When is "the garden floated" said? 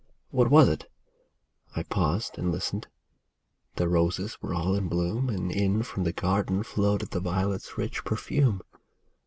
6.05-7.11